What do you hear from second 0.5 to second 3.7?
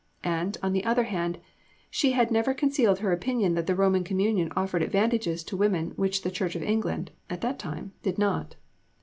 on the other hand, she had never concealed her opinion that